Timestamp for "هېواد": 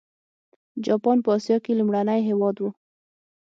2.29-2.55